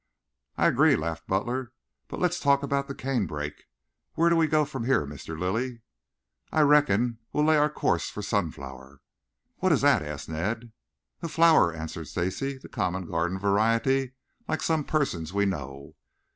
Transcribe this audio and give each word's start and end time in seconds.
"I 0.57 0.65
agree," 0.65 0.95
laughed 0.95 1.27
Butler. 1.27 1.73
"But 2.07 2.19
let's 2.19 2.39
talk 2.39 2.63
about 2.63 2.87
the 2.87 2.95
canebrake. 2.95 3.65
Where 4.15 4.31
do 4.31 4.35
we 4.35 4.47
go 4.47 4.65
from 4.65 4.85
here, 4.85 5.05
Mr. 5.05 5.37
Lilly?" 5.39 5.81
"I 6.51 6.61
reckon 6.61 7.19
we 7.31 7.37
will 7.37 7.47
lay 7.47 7.57
our 7.57 7.69
course 7.69 8.09
for 8.09 8.23
Sunflower." 8.23 8.99
"What 9.57 9.71
is 9.71 9.81
that?" 9.81 10.01
asked 10.01 10.27
Ned. 10.27 10.71
"A 11.21 11.29
flower," 11.29 11.71
answered 11.71 12.07
Stacy. 12.07 12.57
"The 12.57 12.67
common 12.67 13.05
garden 13.05 13.37
variety, 13.37 14.13
like 14.47 14.63
some 14.63 14.85
persons 14.85 15.33
we 15.33 15.45
know." 15.45 15.93